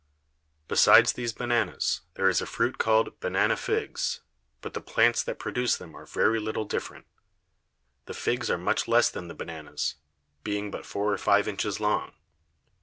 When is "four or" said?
10.87-11.19